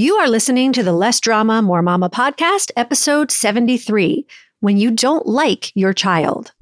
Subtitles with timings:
[0.00, 4.24] You are listening to the Less Drama, More Mama podcast, episode 73
[4.60, 6.52] When You Don't Like Your Child.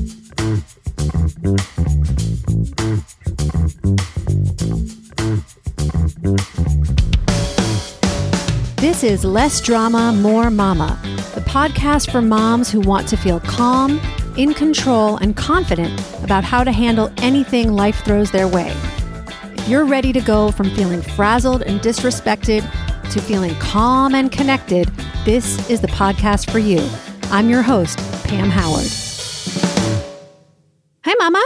[8.77, 10.98] This is Less Drama, More Mama,
[11.34, 14.00] the podcast for moms who want to feel calm,
[14.39, 15.93] in control, and confident
[16.25, 18.75] about how to handle anything life throws their way.
[19.59, 22.64] If you're ready to go from feeling frazzled and disrespected
[23.11, 24.89] to feeling calm and connected,
[25.25, 26.86] this is the podcast for you.
[27.31, 28.86] I'm your host, Pam Howard.
[31.04, 31.43] Hi, Mama.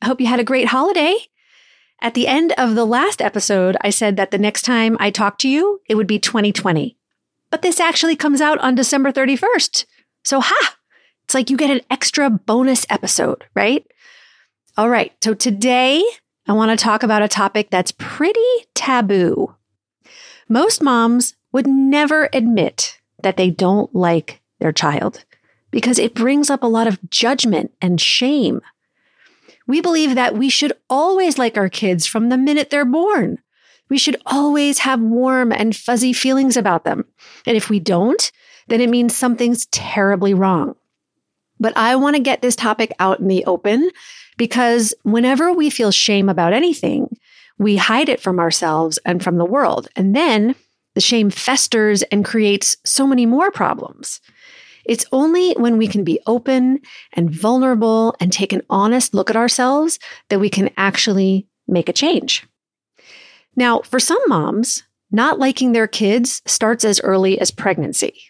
[0.00, 1.16] I hope you had a great holiday.
[2.00, 5.38] At the end of the last episode, I said that the next time I talk
[5.38, 6.96] to you, it would be 2020.
[7.50, 9.84] But this actually comes out on December 31st.
[10.24, 10.76] So, ha!
[11.24, 13.86] It's like you get an extra bonus episode, right?
[14.76, 15.12] All right.
[15.22, 16.02] So today
[16.46, 18.40] I want to talk about a topic that's pretty
[18.74, 19.54] taboo.
[20.52, 25.24] Most moms would never admit that they don't like their child
[25.70, 28.60] because it brings up a lot of judgment and shame.
[29.66, 33.38] We believe that we should always like our kids from the minute they're born.
[33.88, 37.06] We should always have warm and fuzzy feelings about them.
[37.46, 38.30] And if we don't,
[38.68, 40.74] then it means something's terribly wrong.
[41.60, 43.88] But I want to get this topic out in the open
[44.36, 47.16] because whenever we feel shame about anything,
[47.62, 49.88] we hide it from ourselves and from the world.
[49.96, 50.54] And then
[50.94, 54.20] the shame festers and creates so many more problems.
[54.84, 56.80] It's only when we can be open
[57.12, 61.92] and vulnerable and take an honest look at ourselves that we can actually make a
[61.92, 62.44] change.
[63.54, 68.22] Now, for some moms, not liking their kids starts as early as pregnancy.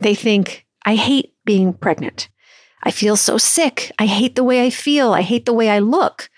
[0.00, 2.28] They think, I hate being pregnant.
[2.82, 3.90] I feel so sick.
[3.98, 5.12] I hate the way I feel.
[5.12, 6.30] I hate the way I look.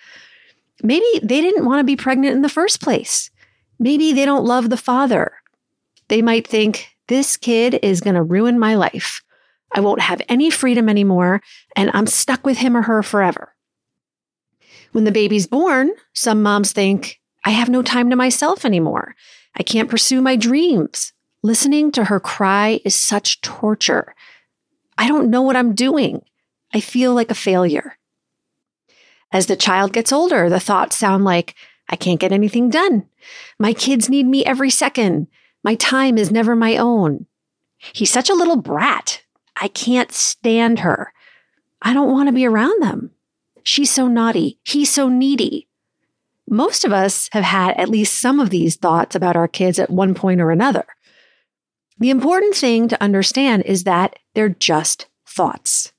[0.82, 3.30] Maybe they didn't want to be pregnant in the first place.
[3.78, 5.32] Maybe they don't love the father.
[6.08, 9.22] They might think, this kid is going to ruin my life.
[9.72, 11.40] I won't have any freedom anymore,
[11.76, 13.54] and I'm stuck with him or her forever.
[14.92, 19.14] When the baby's born, some moms think, I have no time to myself anymore.
[19.56, 21.12] I can't pursue my dreams.
[21.42, 24.14] Listening to her cry is such torture.
[24.98, 26.22] I don't know what I'm doing.
[26.74, 27.96] I feel like a failure.
[29.32, 31.54] As the child gets older, the thoughts sound like,
[31.88, 33.06] I can't get anything done.
[33.58, 35.28] My kids need me every second.
[35.62, 37.26] My time is never my own.
[37.78, 39.22] He's such a little brat.
[39.60, 41.12] I can't stand her.
[41.82, 43.10] I don't want to be around them.
[43.62, 44.58] She's so naughty.
[44.64, 45.68] He's so needy.
[46.48, 49.90] Most of us have had at least some of these thoughts about our kids at
[49.90, 50.84] one point or another.
[51.98, 55.92] The important thing to understand is that they're just thoughts.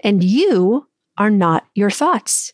[0.00, 0.86] And you
[1.16, 2.52] are not your thoughts.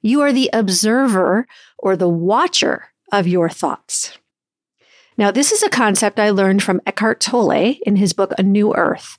[0.00, 1.46] You are the observer
[1.78, 4.18] or the watcher of your thoughts.
[5.16, 8.74] Now, this is a concept I learned from Eckhart Tolle in his book, A New
[8.74, 9.18] Earth.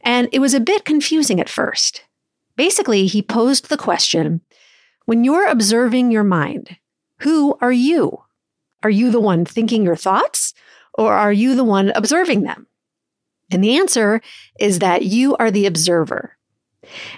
[0.00, 2.04] And it was a bit confusing at first.
[2.56, 4.40] Basically, he posed the question
[5.06, 6.78] when you're observing your mind,
[7.20, 8.22] who are you?
[8.82, 10.54] Are you the one thinking your thoughts,
[10.94, 12.66] or are you the one observing them?
[13.50, 14.20] And the answer
[14.58, 16.36] is that you are the observer.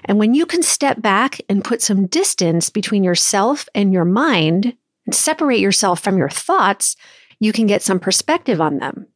[0.05, 4.77] And when you can step back and put some distance between yourself and your mind
[5.07, 6.97] and separate yourself from your thoughts,
[7.39, 9.07] you can get some perspective on them.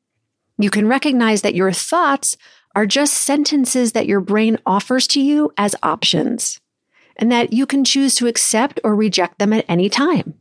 [0.58, 2.36] You can recognize that your thoughts
[2.74, 6.60] are just sentences that your brain offers to you as options,
[7.16, 10.34] and that you can choose to accept or reject them at any time.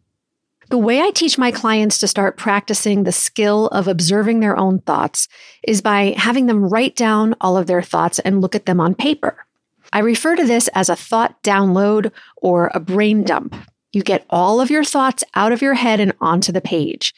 [0.70, 4.80] The way I teach my clients to start practicing the skill of observing their own
[4.82, 5.28] thoughts
[5.64, 8.94] is by having them write down all of their thoughts and look at them on
[8.94, 9.48] paper.
[9.92, 13.56] I refer to this as a thought download or a brain dump.
[13.92, 17.14] You get all of your thoughts out of your head and onto the page.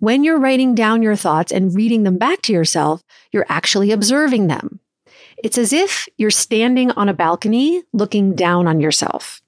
[0.00, 4.48] When you're writing down your thoughts and reading them back to yourself, you're actually observing
[4.48, 4.80] them.
[5.38, 9.40] It's as if you're standing on a balcony looking down on yourself.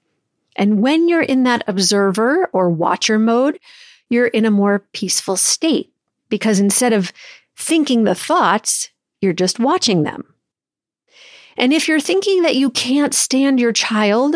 [0.55, 3.59] And when you're in that observer or watcher mode,
[4.09, 5.93] you're in a more peaceful state
[6.29, 7.13] because instead of
[7.55, 8.89] thinking the thoughts,
[9.21, 10.33] you're just watching them.
[11.57, 14.35] And if you're thinking that you can't stand your child,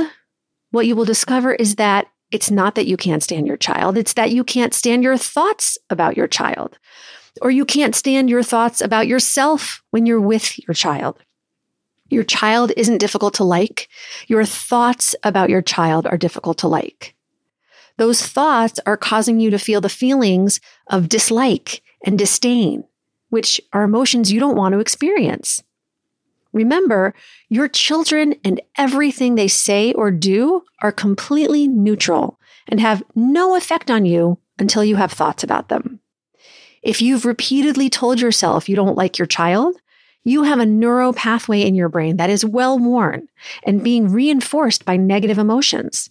[0.72, 4.14] what you will discover is that it's not that you can't stand your child, it's
[4.14, 6.80] that you can't stand your thoughts about your child,
[7.42, 11.20] or you can't stand your thoughts about yourself when you're with your child.
[12.10, 13.88] Your child isn't difficult to like.
[14.28, 17.16] Your thoughts about your child are difficult to like.
[17.98, 22.84] Those thoughts are causing you to feel the feelings of dislike and disdain,
[23.30, 25.62] which are emotions you don't want to experience.
[26.54, 27.14] Remember,
[27.50, 33.90] your children and everything they say or do are completely neutral and have no effect
[33.90, 36.00] on you until you have thoughts about them.
[36.82, 39.76] If you've repeatedly told yourself you don't like your child,
[40.24, 43.28] you have a neuro pathway in your brain that is well worn
[43.66, 46.10] and being reinforced by negative emotions.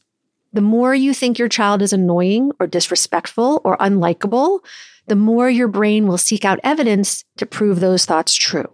[0.53, 4.61] The more you think your child is annoying or disrespectful or unlikable,
[5.07, 8.69] the more your brain will seek out evidence to prove those thoughts true.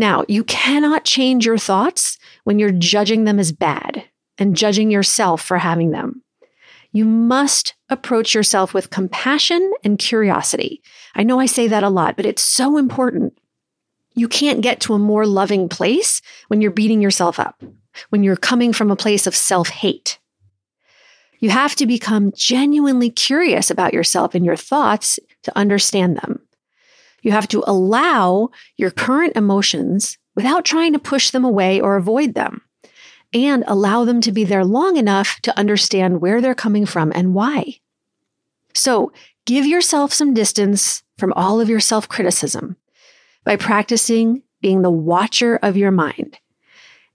[0.00, 4.04] Now, you cannot change your thoughts when you're judging them as bad
[4.38, 6.22] and judging yourself for having them.
[6.90, 10.80] You must approach yourself with compassion and curiosity.
[11.14, 13.38] I know I say that a lot, but it's so important.
[14.14, 17.62] You can't get to a more loving place when you're beating yourself up,
[18.08, 20.18] when you're coming from a place of self hate.
[21.40, 26.39] You have to become genuinely curious about yourself and your thoughts to understand them.
[27.22, 32.34] You have to allow your current emotions without trying to push them away or avoid
[32.34, 32.62] them,
[33.32, 37.34] and allow them to be there long enough to understand where they're coming from and
[37.34, 37.80] why.
[38.74, 39.12] So
[39.46, 42.76] give yourself some distance from all of your self criticism
[43.44, 46.38] by practicing being the watcher of your mind.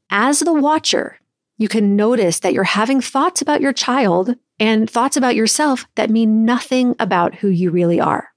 [0.10, 1.20] As the watcher,
[1.58, 6.10] you can notice that you're having thoughts about your child and thoughts about yourself that
[6.10, 8.30] mean nothing about who you really are.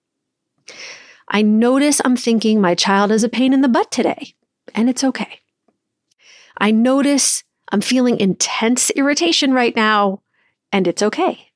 [1.28, 4.34] I notice I'm thinking my child is a pain in the butt today,
[4.74, 5.40] and it's okay.
[6.56, 10.22] I notice I'm feeling intense irritation right now,
[10.72, 11.50] and it's okay.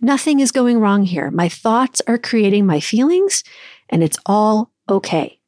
[0.00, 1.30] Nothing is going wrong here.
[1.30, 3.42] My thoughts are creating my feelings,
[3.88, 5.40] and it's all okay.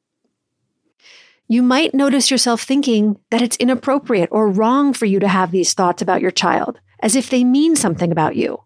[1.47, 5.75] You might notice yourself thinking that it's inappropriate or wrong for you to have these
[5.75, 8.61] thoughts about your child, as if they mean something about you,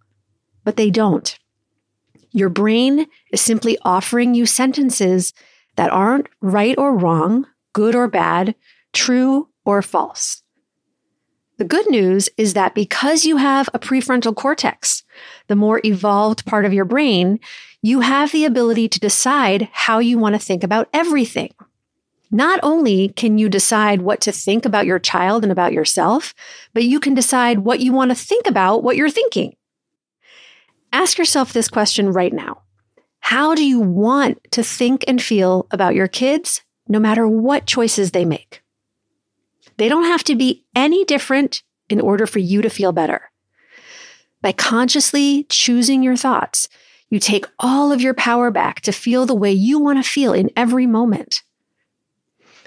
[0.64, 1.38] but they don't.
[2.36, 5.32] Your brain is simply offering you sentences
[5.76, 8.56] that aren't right or wrong, good or bad,
[8.92, 10.42] true or false.
[11.58, 15.04] The good news is that because you have a prefrontal cortex,
[15.46, 17.38] the more evolved part of your brain,
[17.82, 21.54] you have the ability to decide how you want to think about everything.
[22.32, 26.34] Not only can you decide what to think about your child and about yourself,
[26.72, 29.54] but you can decide what you want to think about what you're thinking.
[30.94, 32.62] Ask yourself this question right now.
[33.18, 38.12] How do you want to think and feel about your kids, no matter what choices
[38.12, 38.62] they make?
[39.76, 43.32] They don't have to be any different in order for you to feel better.
[44.40, 46.68] By consciously choosing your thoughts,
[47.10, 50.32] you take all of your power back to feel the way you want to feel
[50.32, 51.42] in every moment.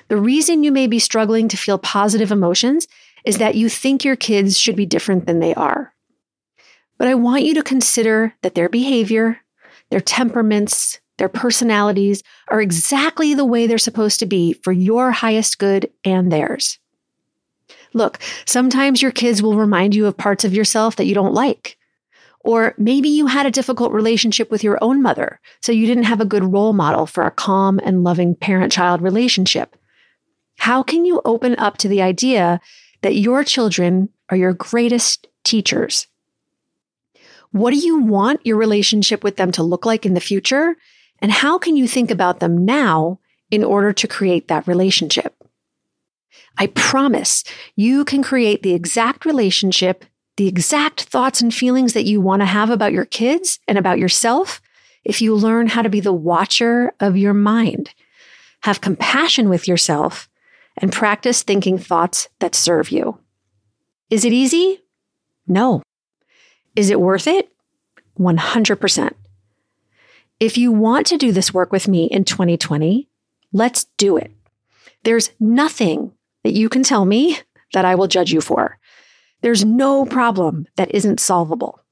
[0.10, 2.90] The reason you may be struggling to feel positive emotions
[3.24, 5.94] is that you think your kids should be different than they are.
[6.98, 9.40] But I want you to consider that their behavior,
[9.90, 15.60] their temperaments, their personalities are exactly the way they're supposed to be for your highest
[15.60, 16.80] good and theirs.
[17.94, 21.78] Look, sometimes your kids will remind you of parts of yourself that you don't like.
[22.42, 26.22] Or maybe you had a difficult relationship with your own mother, so you didn't have
[26.22, 29.76] a good role model for a calm and loving parent child relationship.
[30.60, 32.62] How can you open up to the idea
[33.02, 36.08] that your children are your greatest teachers?
[37.52, 40.76] What do you want your relationship with them to look like in the future?
[41.20, 45.34] And how can you think about them now in order to create that relationship?
[46.58, 47.44] I promise
[47.76, 50.06] you can create the exact relationship,
[50.38, 54.00] the exact thoughts and feelings that you want to have about your kids and about
[54.00, 54.62] yourself
[55.08, 57.94] if you learn how to be the watcher of your mind,
[58.64, 60.28] have compassion with yourself,
[60.76, 63.18] and practice thinking thoughts that serve you.
[64.10, 64.81] Is it easy?
[65.48, 65.81] No.
[66.78, 67.52] Is it worth it?
[68.19, 69.14] 100%.
[70.40, 73.10] If you want to do this work with me in 2020,
[73.52, 74.31] let's do it.
[75.04, 76.12] There's nothing
[76.44, 77.40] that you can tell me
[77.74, 78.78] that I will judge you for.
[79.42, 81.84] There's no problem that isn't solvable.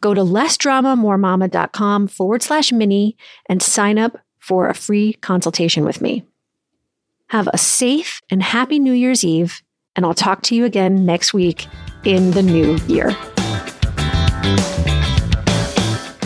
[0.00, 3.16] Go to lessdramamoremama.com forward slash mini
[3.48, 6.22] and sign up for a free consultation with me.
[7.30, 9.60] Have a safe and happy New Year's Eve,
[9.96, 11.66] and I'll talk to you again next week
[12.04, 13.16] in the new year.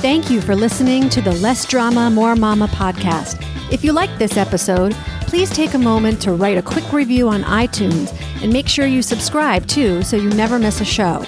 [0.02, 3.40] Thank you for listening to the Less Drama, More Mama podcast.
[3.72, 7.44] If you liked this episode, please take a moment to write a quick review on
[7.44, 8.12] iTunes
[8.42, 11.24] and make sure you subscribe too so you never miss a show.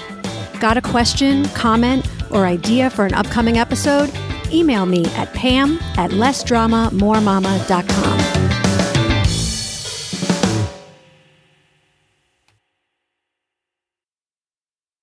[0.59, 4.11] Got a question, comment, or idea for an upcoming episode?
[4.51, 8.54] Email me at pam at lessdramamoremama.com.